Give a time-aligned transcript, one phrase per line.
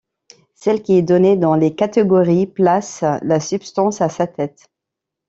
[0.55, 4.67] Celle qui est donnée dans Les Catégories place la substance à sa tête.